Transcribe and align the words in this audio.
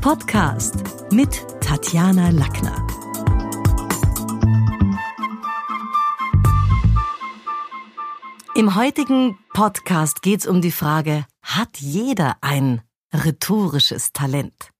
Podcast 0.00 0.76
mit 1.12 1.44
Tatjana 1.60 2.30
Lackner. 2.30 2.86
Im 8.54 8.74
heutigen 8.76 9.38
Podcast 9.52 10.22
geht 10.22 10.40
es 10.40 10.46
um 10.46 10.62
die 10.62 10.70
Frage, 10.70 11.26
hat 11.42 11.76
jeder 11.76 12.38
ein 12.40 12.80
rhetorisches 13.12 14.14
Talent? 14.14 14.70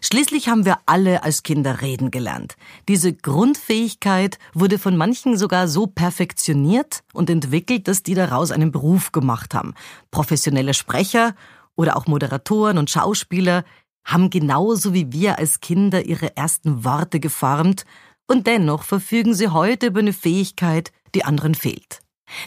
Schließlich 0.00 0.48
haben 0.48 0.64
wir 0.64 0.78
alle 0.86 1.24
als 1.24 1.42
Kinder 1.42 1.82
reden 1.82 2.10
gelernt. 2.10 2.56
Diese 2.88 3.12
Grundfähigkeit 3.12 4.38
wurde 4.54 4.78
von 4.78 4.96
manchen 4.96 5.36
sogar 5.36 5.68
so 5.68 5.86
perfektioniert 5.86 7.02
und 7.12 7.28
entwickelt, 7.28 7.86
dass 7.86 8.02
die 8.02 8.14
daraus 8.14 8.50
einen 8.50 8.72
Beruf 8.72 9.12
gemacht 9.12 9.52
haben. 9.52 9.74
Professionelle 10.10 10.72
Sprecher 10.72 11.34
oder 11.76 11.98
auch 11.98 12.06
Moderatoren 12.06 12.78
und 12.78 12.88
Schauspieler 12.88 13.64
haben 14.04 14.30
genauso 14.30 14.94
wie 14.94 15.12
wir 15.12 15.38
als 15.38 15.60
Kinder 15.60 16.04
ihre 16.04 16.36
ersten 16.36 16.84
Worte 16.84 17.20
geformt 17.20 17.84
und 18.26 18.46
dennoch 18.46 18.82
verfügen 18.82 19.34
sie 19.34 19.48
heute 19.48 19.86
über 19.86 20.00
eine 20.00 20.12
Fähigkeit, 20.12 20.92
die 21.14 21.24
anderen 21.24 21.54
fehlt. 21.54 22.00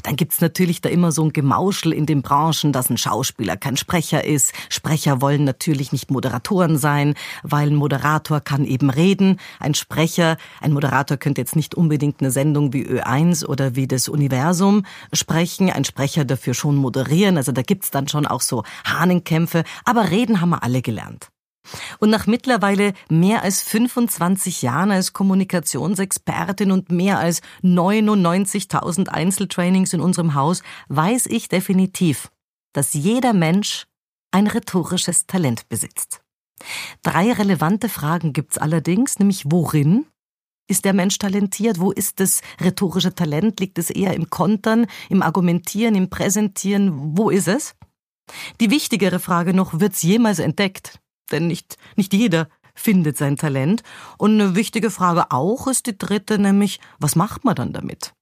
Dann 0.03 0.15
gibt's 0.15 0.41
natürlich 0.41 0.81
da 0.81 0.89
immer 0.89 1.11
so 1.11 1.23
ein 1.23 1.33
Gemauschel 1.33 1.93
in 1.93 2.05
den 2.05 2.21
Branchen, 2.21 2.73
dass 2.73 2.89
ein 2.89 2.97
Schauspieler 2.97 3.57
kein 3.57 3.77
Sprecher 3.77 4.23
ist. 4.23 4.53
Sprecher 4.69 5.21
wollen 5.21 5.43
natürlich 5.43 5.91
nicht 5.91 6.11
Moderatoren 6.11 6.77
sein, 6.77 7.13
weil 7.43 7.67
ein 7.67 7.75
Moderator 7.75 8.41
kann 8.41 8.65
eben 8.65 8.89
reden. 8.89 9.39
Ein 9.59 9.75
Sprecher, 9.75 10.37
ein 10.61 10.73
Moderator 10.73 11.17
könnte 11.17 11.41
jetzt 11.41 11.55
nicht 11.55 11.75
unbedingt 11.75 12.21
eine 12.21 12.31
Sendung 12.31 12.73
wie 12.73 12.85
Ö1 12.85 13.45
oder 13.45 13.75
wie 13.75 13.87
das 13.87 14.09
Universum 14.09 14.83
sprechen. 15.13 15.69
Ein 15.69 15.85
Sprecher 15.85 16.25
dafür 16.25 16.53
schon 16.53 16.75
moderieren. 16.75 17.37
Also 17.37 17.51
da 17.51 17.61
gibt's 17.61 17.91
dann 17.91 18.07
schon 18.07 18.25
auch 18.25 18.41
so 18.41 18.63
Hahnenkämpfe. 18.85 19.63
Aber 19.85 20.09
reden 20.09 20.41
haben 20.41 20.49
wir 20.49 20.63
alle 20.63 20.81
gelernt. 20.81 21.29
Und 21.99 22.09
nach 22.09 22.27
mittlerweile 22.27 22.93
mehr 23.09 23.43
als 23.43 23.61
25 23.63 24.61
Jahren 24.61 24.91
als 24.91 25.13
Kommunikationsexpertin 25.13 26.71
und 26.71 26.91
mehr 26.91 27.19
als 27.19 27.41
99.000 27.63 29.09
Einzeltrainings 29.09 29.93
in 29.93 30.01
unserem 30.01 30.33
Haus 30.33 30.63
weiß 30.89 31.27
ich 31.27 31.49
definitiv, 31.49 32.29
dass 32.73 32.93
jeder 32.93 33.33
Mensch 33.33 33.85
ein 34.31 34.47
rhetorisches 34.47 35.25
Talent 35.25 35.69
besitzt. 35.69 36.21
Drei 37.03 37.31
relevante 37.31 37.89
Fragen 37.89 38.33
gibt's 38.33 38.57
allerdings, 38.57 39.19
nämlich 39.19 39.43
worin 39.45 40.05
ist 40.69 40.83
der 40.83 40.93
Mensch 40.93 41.17
talentiert? 41.17 41.79
Wo 41.79 41.91
ist 41.91 42.19
das 42.19 42.41
rhetorische 42.59 43.15
Talent? 43.15 43.59
Liegt 43.61 43.77
es 43.77 43.89
eher 43.89 44.13
im 44.13 44.29
Kontern, 44.29 44.85
im 45.09 45.21
Argumentieren, 45.21 45.95
im 45.95 46.09
Präsentieren? 46.09 47.17
Wo 47.17 47.29
ist 47.29 47.47
es? 47.47 47.75
Die 48.59 48.69
wichtigere 48.69 49.19
Frage 49.19 49.53
noch, 49.53 49.79
wird's 49.79 50.01
jemals 50.01 50.39
entdeckt? 50.39 50.99
Denn 51.31 51.47
nicht, 51.47 51.77
nicht 51.95 52.13
jeder 52.13 52.49
findet 52.75 53.17
sein 53.17 53.37
Talent. 53.37 53.83
Und 54.17 54.33
eine 54.33 54.55
wichtige 54.55 54.91
Frage 54.91 55.31
auch 55.31 55.67
ist 55.67 55.87
die 55.87 55.97
dritte, 55.97 56.39
nämlich, 56.39 56.79
was 56.99 57.15
macht 57.15 57.43
man 57.45 57.55
dann 57.55 57.73
damit? 57.73 58.13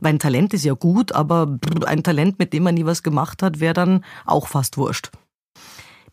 Weil 0.00 0.14
ein 0.14 0.18
Talent 0.18 0.54
ist 0.54 0.64
ja 0.64 0.74
gut, 0.74 1.12
aber 1.12 1.58
ein 1.86 2.02
Talent, 2.02 2.38
mit 2.38 2.52
dem 2.52 2.62
man 2.62 2.74
nie 2.74 2.84
was 2.84 3.02
gemacht 3.02 3.42
hat, 3.42 3.60
wäre 3.60 3.74
dann 3.74 4.04
auch 4.24 4.48
fast 4.48 4.76
wurscht. 4.76 5.10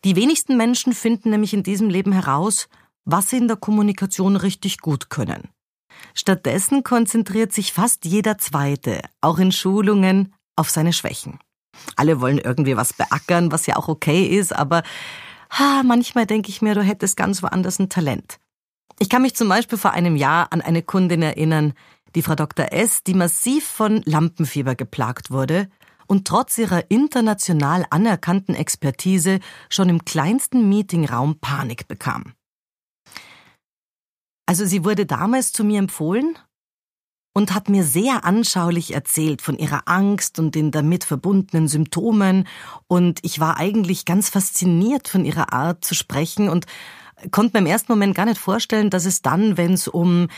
Die 0.04 0.16
wenigsten 0.16 0.56
Menschen 0.56 0.92
finden 0.92 1.30
nämlich 1.30 1.54
in 1.54 1.62
diesem 1.62 1.88
Leben 1.88 2.12
heraus, 2.12 2.68
was 3.04 3.30
sie 3.30 3.38
in 3.38 3.48
der 3.48 3.56
Kommunikation 3.56 4.36
richtig 4.36 4.78
gut 4.80 5.08
können. 5.08 5.48
Stattdessen 6.14 6.82
konzentriert 6.82 7.52
sich 7.52 7.72
fast 7.72 8.04
jeder 8.04 8.38
Zweite, 8.38 9.00
auch 9.20 9.38
in 9.38 9.52
Schulungen, 9.52 10.34
auf 10.56 10.70
seine 10.70 10.92
Schwächen. 10.92 11.38
Alle 11.94 12.20
wollen 12.20 12.38
irgendwie 12.38 12.76
was 12.76 12.92
beackern, 12.92 13.52
was 13.52 13.66
ja 13.66 13.76
auch 13.76 13.88
okay 13.88 14.24
ist, 14.24 14.54
aber 14.54 14.82
ha, 15.50 15.82
manchmal 15.84 16.26
denke 16.26 16.48
ich 16.48 16.62
mir, 16.62 16.74
du 16.74 16.82
hättest 16.82 17.16
ganz 17.16 17.42
woanders 17.42 17.78
ein 17.78 17.88
Talent. 17.88 18.38
Ich 18.98 19.08
kann 19.08 19.22
mich 19.22 19.34
zum 19.34 19.48
Beispiel 19.48 19.78
vor 19.78 19.92
einem 19.92 20.16
Jahr 20.16 20.52
an 20.52 20.60
eine 20.60 20.82
Kundin 20.82 21.22
erinnern, 21.22 21.74
die 22.14 22.22
Frau 22.22 22.34
Dr. 22.34 22.72
S., 22.72 23.02
die 23.02 23.14
massiv 23.14 23.66
von 23.66 24.02
Lampenfieber 24.04 24.74
geplagt 24.74 25.30
wurde 25.30 25.68
und 26.06 26.26
trotz 26.26 26.56
ihrer 26.56 26.90
international 26.90 27.84
anerkannten 27.90 28.54
Expertise 28.54 29.40
schon 29.68 29.88
im 29.88 30.04
kleinsten 30.04 30.68
Meetingraum 30.68 31.38
Panik 31.40 31.88
bekam. 31.88 32.32
Also 34.46 34.64
sie 34.64 34.84
wurde 34.84 35.06
damals 35.06 35.52
zu 35.52 35.64
mir 35.64 35.78
empfohlen 35.78 36.38
und 37.36 37.52
hat 37.52 37.68
mir 37.68 37.84
sehr 37.84 38.24
anschaulich 38.24 38.94
erzählt 38.94 39.42
von 39.42 39.58
ihrer 39.58 39.82
Angst 39.84 40.38
und 40.38 40.54
den 40.54 40.70
damit 40.70 41.04
verbundenen 41.04 41.68
Symptomen, 41.68 42.48
und 42.88 43.18
ich 43.20 43.40
war 43.40 43.58
eigentlich 43.58 44.06
ganz 44.06 44.30
fasziniert 44.30 45.06
von 45.06 45.26
ihrer 45.26 45.52
Art 45.52 45.84
zu 45.84 45.94
sprechen 45.94 46.48
und 46.48 46.64
konnte 47.32 47.52
mir 47.52 47.58
im 47.58 47.66
ersten 47.66 47.92
Moment 47.92 48.14
gar 48.14 48.24
nicht 48.24 48.40
vorstellen, 48.40 48.88
dass 48.88 49.04
es 49.04 49.20
dann, 49.20 49.58
wenn 49.58 49.74
es 49.74 49.86
um 49.86 50.28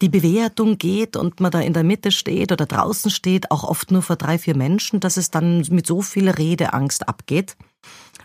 die 0.00 0.08
Bewertung 0.08 0.78
geht 0.78 1.16
und 1.16 1.40
man 1.40 1.50
da 1.50 1.58
in 1.58 1.72
der 1.72 1.82
Mitte 1.82 2.12
steht 2.12 2.52
oder 2.52 2.66
draußen 2.66 3.10
steht, 3.10 3.50
auch 3.50 3.64
oft 3.64 3.90
nur 3.90 4.02
vor 4.02 4.14
drei, 4.14 4.38
vier 4.38 4.56
Menschen, 4.56 5.00
dass 5.00 5.16
es 5.16 5.32
dann 5.32 5.66
mit 5.68 5.84
so 5.88 6.00
viel 6.00 6.30
Redeangst 6.30 7.08
abgeht. 7.08 7.56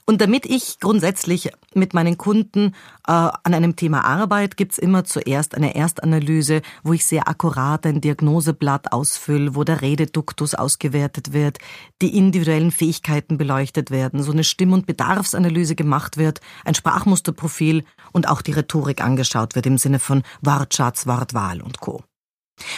Und 0.07 0.21
damit 0.21 0.45
ich 0.45 0.79
grundsätzlich 0.79 1.49
mit 1.73 1.95
meinen 1.95 2.15
Kunden 2.17 2.75
äh, 3.07 3.11
an 3.11 3.53
einem 3.55 3.75
Thema 3.75 4.05
Arbeit, 4.05 4.55
gibt's 4.55 4.77
immer 4.77 5.03
zuerst 5.03 5.55
eine 5.55 5.75
Erstanalyse, 5.75 6.61
wo 6.83 6.93
ich 6.93 7.07
sehr 7.07 7.27
akkurat 7.27 7.87
ein 7.87 8.01
Diagnoseblatt 8.01 8.91
ausfülle, 8.91 9.55
wo 9.55 9.63
der 9.63 9.81
Rededuktus 9.81 10.53
ausgewertet 10.53 11.33
wird, 11.33 11.57
die 12.03 12.15
individuellen 12.15 12.71
Fähigkeiten 12.71 13.39
beleuchtet 13.39 13.89
werden, 13.89 14.21
so 14.21 14.31
eine 14.31 14.43
Stimm- 14.43 14.73
und 14.73 14.85
Bedarfsanalyse 14.85 15.73
gemacht 15.73 16.17
wird, 16.17 16.39
ein 16.65 16.75
Sprachmusterprofil 16.75 17.83
und 18.11 18.29
auch 18.29 18.43
die 18.43 18.51
Rhetorik 18.51 19.03
angeschaut 19.03 19.55
wird 19.55 19.65
im 19.65 19.79
Sinne 19.79 19.97
von 19.97 20.21
Wortschatz, 20.41 21.07
Wortwahl 21.07 21.63
und 21.63 21.79
Co. 21.79 22.03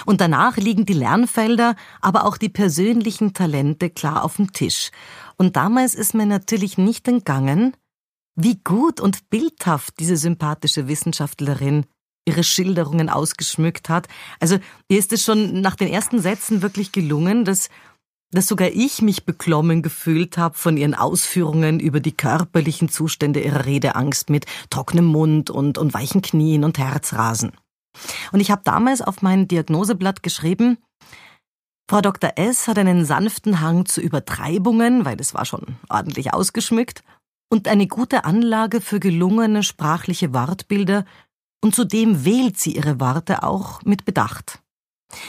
Und 0.05 0.21
danach 0.21 0.57
liegen 0.57 0.85
die 0.85 0.93
Lernfelder, 0.93 1.75
aber 2.01 2.25
auch 2.25 2.37
die 2.37 2.49
persönlichen 2.49 3.33
Talente 3.33 3.89
klar 3.89 4.23
auf 4.23 4.37
dem 4.37 4.51
Tisch. 4.53 4.91
Und 5.37 5.55
damals 5.55 5.95
ist 5.95 6.13
mir 6.13 6.25
natürlich 6.25 6.77
nicht 6.77 7.07
entgangen, 7.07 7.75
wie 8.35 8.59
gut 8.63 8.99
und 8.99 9.29
bildhaft 9.29 9.99
diese 9.99 10.17
sympathische 10.17 10.87
Wissenschaftlerin 10.87 11.85
ihre 12.25 12.43
Schilderungen 12.43 13.09
ausgeschmückt 13.09 13.89
hat. 13.89 14.07
Also 14.39 14.57
ihr 14.89 14.99
ist 14.99 15.13
es 15.13 15.23
schon 15.23 15.61
nach 15.61 15.75
den 15.75 15.87
ersten 15.87 16.19
Sätzen 16.21 16.61
wirklich 16.61 16.91
gelungen, 16.91 17.45
dass 17.45 17.69
dass 18.31 18.47
sogar 18.47 18.69
ich 18.69 19.01
mich 19.01 19.25
beklommen 19.25 19.81
gefühlt 19.81 20.37
habe 20.37 20.57
von 20.57 20.75
ihren 20.75 20.95
Ausführungen 20.95 21.79
über 21.79 22.01
die 22.01 22.11
körperlichen 22.11 22.89
Zustände 22.89 23.39
ihrer 23.39 23.65
Redeangst 23.65 24.29
mit 24.29 24.45
trockenem 24.69 25.05
Mund 25.05 25.49
und, 25.49 25.77
und 25.77 25.93
weichen 25.93 26.21
Knien 26.21 26.65
und 26.65 26.77
Herzrasen. 26.77 27.53
Und 28.31 28.39
ich 28.39 28.51
habe 28.51 28.61
damals 28.63 29.01
auf 29.01 29.21
mein 29.21 29.47
Diagnoseblatt 29.47 30.23
geschrieben, 30.23 30.77
Frau 31.89 32.01
Dr. 32.01 32.33
S. 32.35 32.67
hat 32.67 32.77
einen 32.77 33.05
sanften 33.05 33.61
Hang 33.61 33.85
zu 33.85 34.01
Übertreibungen, 34.01 35.05
weil 35.05 35.19
es 35.21 35.33
war 35.33 35.45
schon 35.45 35.77
ordentlich 35.89 36.33
ausgeschmückt, 36.33 37.01
und 37.49 37.69
eine 37.69 37.87
gute 37.87 38.25
Anlage 38.25 38.81
für 38.81 38.99
gelungene 38.99 39.63
sprachliche 39.63 40.33
Wortbilder, 40.33 41.05
und 41.63 41.73
zudem 41.73 42.25
wählt 42.25 42.59
sie 42.59 42.75
ihre 42.75 42.99
Worte 42.99 43.43
auch 43.43 43.81
mit 43.83 44.03
Bedacht. 44.03 44.61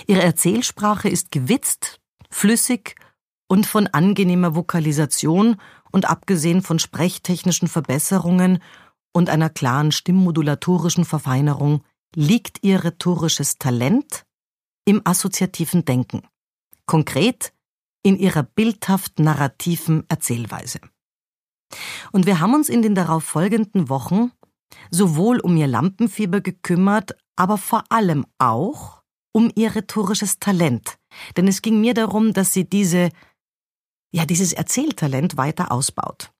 Ihre 0.07 0.23
Erzählsprache 0.23 1.09
ist 1.09 1.31
gewitzt, 1.31 2.01
flüssig 2.29 2.97
und 3.49 3.67
von 3.67 3.87
angenehmer 3.87 4.55
Vokalisation 4.55 5.57
und 5.91 6.11
abgesehen 6.11 6.63
von 6.63 6.79
sprechtechnischen 6.79 7.69
Verbesserungen 7.69 8.61
und 9.13 9.31
einer 9.31 9.49
klaren 9.49 9.93
stimmmodulatorischen 9.93 11.05
Verfeinerung 11.05 11.83
liegt 12.15 12.63
ihr 12.63 12.85
rhetorisches 12.85 13.59
Talent 13.59 14.25
im 14.85 15.03
assoziativen 15.05 15.85
Denken, 15.85 16.23
konkret 16.87 17.53
in 18.03 18.19
ihrer 18.19 18.43
bildhaft 18.43 19.19
narrativen 19.19 20.05
Erzählweise. 20.09 20.81
Und 22.13 22.27
wir 22.27 22.41
haben 22.41 22.55
uns 22.55 22.69
in 22.69 22.83
den 22.83 22.95
darauf 22.95 23.25
folgenden 23.25 23.89
Wochen 23.89 24.33
sowohl 24.91 25.41
um 25.41 25.57
ihr 25.57 25.67
Lampenfieber 25.67 26.41
gekümmert, 26.41 27.17
aber 27.37 27.59
vor 27.59 27.85
allem 27.91 28.27
auch 28.39 29.03
um 29.33 29.51
ihr 29.55 29.75
rhetorisches 29.75 30.39
Talent. 30.39 30.99
Denn 31.37 31.49
es 31.49 31.63
ging 31.63 31.81
mir 31.81 31.95
darum, 31.95 32.33
dass 32.33 32.53
sie 32.53 32.69
diese, 32.69 33.11
ja, 34.13 34.25
dieses 34.25 34.53
Erzähltalent 34.53 35.37
weiter 35.37 35.71
ausbaut. 35.71 36.33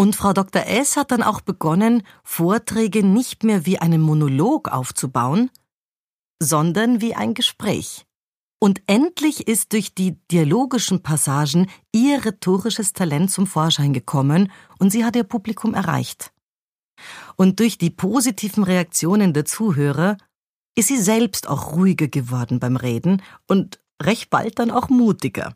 Und 0.00 0.16
Frau 0.16 0.32
Dr. 0.32 0.62
S. 0.62 0.96
hat 0.96 1.10
dann 1.10 1.22
auch 1.22 1.42
begonnen, 1.42 2.04
Vorträge 2.24 3.04
nicht 3.04 3.44
mehr 3.44 3.66
wie 3.66 3.80
einen 3.80 4.00
Monolog 4.00 4.68
aufzubauen, 4.68 5.50
sondern 6.42 7.02
wie 7.02 7.14
ein 7.14 7.34
Gespräch. 7.34 8.06
Und 8.58 8.80
endlich 8.86 9.46
ist 9.46 9.74
durch 9.74 9.94
die 9.94 10.18
dialogischen 10.30 11.02
Passagen 11.02 11.70
ihr 11.92 12.24
rhetorisches 12.24 12.94
Talent 12.94 13.30
zum 13.30 13.46
Vorschein 13.46 13.92
gekommen 13.92 14.50
und 14.78 14.88
sie 14.88 15.04
hat 15.04 15.16
ihr 15.16 15.24
Publikum 15.24 15.74
erreicht. 15.74 16.32
Und 17.36 17.60
durch 17.60 17.76
die 17.76 17.90
positiven 17.90 18.64
Reaktionen 18.64 19.34
der 19.34 19.44
Zuhörer 19.44 20.16
ist 20.78 20.88
sie 20.88 20.96
selbst 20.96 21.46
auch 21.46 21.76
ruhiger 21.76 22.08
geworden 22.08 22.58
beim 22.58 22.76
Reden 22.76 23.20
und 23.46 23.80
recht 24.02 24.30
bald 24.30 24.60
dann 24.60 24.70
auch 24.70 24.88
mutiger. 24.88 25.54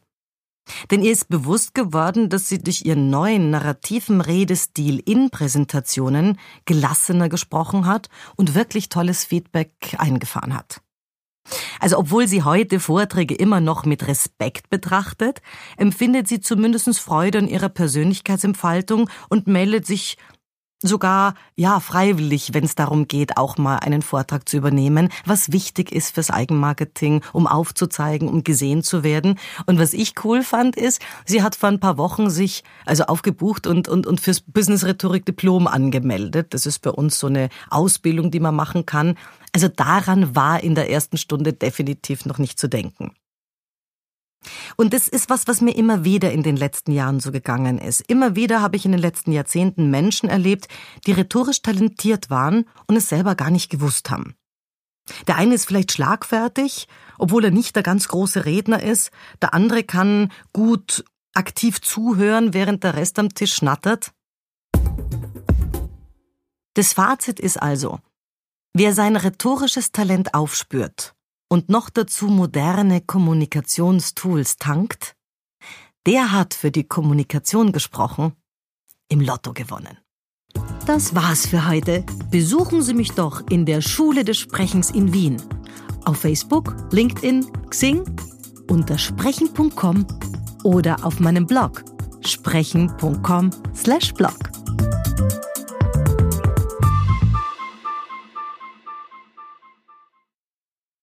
Denn 0.90 1.02
ihr 1.02 1.12
ist 1.12 1.28
bewusst 1.28 1.74
geworden, 1.74 2.28
dass 2.28 2.48
sie 2.48 2.58
durch 2.58 2.84
ihren 2.84 3.10
neuen 3.10 3.50
narrativen 3.50 4.20
Redestil 4.20 5.00
in 5.04 5.30
Präsentationen 5.30 6.38
gelassener 6.64 7.28
gesprochen 7.28 7.86
hat 7.86 8.08
und 8.36 8.54
wirklich 8.54 8.88
tolles 8.88 9.24
Feedback 9.24 9.96
eingefahren 9.98 10.54
hat. 10.54 10.80
Also 11.78 11.98
obwohl 11.98 12.26
sie 12.26 12.42
heute 12.42 12.80
Vorträge 12.80 13.34
immer 13.34 13.60
noch 13.60 13.84
mit 13.84 14.06
Respekt 14.06 14.70
betrachtet, 14.70 15.42
empfindet 15.76 16.26
sie 16.28 16.40
zumindest 16.40 16.98
Freude 16.98 17.38
an 17.38 17.48
ihrer 17.48 17.68
Persönlichkeitsentfaltung 17.68 19.10
und 19.28 19.46
meldet 19.46 19.86
sich 19.86 20.16
sogar 20.84 21.34
ja 21.56 21.80
freiwillig, 21.80 22.52
wenn 22.52 22.64
es 22.64 22.74
darum 22.74 23.08
geht, 23.08 23.36
auch 23.38 23.56
mal 23.56 23.78
einen 23.78 24.02
Vortrag 24.02 24.48
zu 24.48 24.58
übernehmen, 24.58 25.08
was 25.24 25.50
wichtig 25.50 25.90
ist 25.90 26.14
fürs 26.14 26.30
Eigenmarketing, 26.30 27.22
um 27.32 27.46
aufzuzeigen, 27.46 28.28
um 28.28 28.44
gesehen 28.44 28.82
zu 28.82 29.02
werden. 29.02 29.38
Und 29.66 29.78
was 29.78 29.94
ich 29.94 30.12
cool 30.24 30.42
fand, 30.42 30.76
ist, 30.76 31.00
sie 31.24 31.42
hat 31.42 31.56
vor 31.56 31.70
ein 31.70 31.80
paar 31.80 31.96
Wochen 31.96 32.28
sich 32.28 32.64
also 32.84 33.04
aufgebucht 33.04 33.66
und 33.66 33.88
und 33.88 34.06
und 34.06 34.20
fürs 34.20 34.40
Business 34.40 34.84
Rhetorik 34.84 35.24
Diplom 35.24 35.66
angemeldet. 35.66 36.52
Das 36.52 36.66
ist 36.66 36.80
bei 36.80 36.90
uns 36.90 37.18
so 37.18 37.28
eine 37.28 37.48
Ausbildung, 37.70 38.30
die 38.30 38.40
man 38.40 38.54
machen 38.54 38.84
kann. 38.84 39.16
Also 39.52 39.68
daran 39.68 40.36
war 40.36 40.62
in 40.62 40.74
der 40.74 40.90
ersten 40.90 41.16
Stunde 41.16 41.52
definitiv 41.52 42.26
noch 42.26 42.38
nicht 42.38 42.58
zu 42.58 42.68
denken. 42.68 43.12
Und 44.76 44.92
das 44.92 45.08
ist 45.08 45.30
was, 45.30 45.46
was 45.46 45.60
mir 45.60 45.76
immer 45.76 46.04
wieder 46.04 46.32
in 46.32 46.42
den 46.42 46.56
letzten 46.56 46.92
Jahren 46.92 47.20
so 47.20 47.32
gegangen 47.32 47.78
ist. 47.78 48.00
Immer 48.08 48.36
wieder 48.36 48.60
habe 48.60 48.76
ich 48.76 48.84
in 48.84 48.92
den 48.92 49.00
letzten 49.00 49.32
Jahrzehnten 49.32 49.90
Menschen 49.90 50.28
erlebt, 50.28 50.68
die 51.06 51.12
rhetorisch 51.12 51.62
talentiert 51.62 52.30
waren 52.30 52.66
und 52.86 52.96
es 52.96 53.08
selber 53.08 53.34
gar 53.34 53.50
nicht 53.50 53.70
gewusst 53.70 54.10
haben. 54.10 54.34
Der 55.26 55.36
eine 55.36 55.54
ist 55.54 55.66
vielleicht 55.66 55.92
schlagfertig, 55.92 56.88
obwohl 57.18 57.44
er 57.44 57.50
nicht 57.50 57.76
der 57.76 57.82
ganz 57.82 58.08
große 58.08 58.44
Redner 58.44 58.82
ist. 58.82 59.10
Der 59.42 59.52
andere 59.52 59.84
kann 59.84 60.32
gut 60.52 61.04
aktiv 61.34 61.80
zuhören, 61.80 62.54
während 62.54 62.84
der 62.84 62.94
Rest 62.94 63.18
am 63.18 63.34
Tisch 63.34 63.54
schnattert. 63.54 64.12
Das 66.74 66.92
Fazit 66.92 67.38
ist 67.38 67.60
also, 67.60 68.00
wer 68.72 68.94
sein 68.94 69.16
rhetorisches 69.16 69.92
Talent 69.92 70.34
aufspürt 70.34 71.14
und 71.48 71.68
noch 71.68 71.90
dazu 71.90 72.26
moderne 72.26 73.00
Kommunikationstools 73.00 74.56
tankt, 74.56 75.14
der 76.06 76.32
hat 76.32 76.54
für 76.54 76.70
die 76.70 76.84
Kommunikation 76.84 77.72
gesprochen, 77.72 78.32
im 79.08 79.20
Lotto 79.20 79.52
gewonnen. 79.52 79.98
Das 80.86 81.14
war's 81.14 81.46
für 81.46 81.66
heute. 81.66 82.04
Besuchen 82.30 82.82
Sie 82.82 82.94
mich 82.94 83.12
doch 83.12 83.42
in 83.48 83.64
der 83.64 83.80
Schule 83.80 84.24
des 84.24 84.38
Sprechens 84.38 84.90
in 84.90 85.12
Wien. 85.12 85.40
Auf 86.04 86.18
Facebook, 86.18 86.74
LinkedIn, 86.92 87.46
Xing, 87.70 88.04
unter 88.70 88.98
sprechen.com 88.98 90.06
oder 90.62 91.04
auf 91.04 91.20
meinem 91.20 91.46
Blog 91.46 91.84
sprechen.com/blog. 92.26 94.53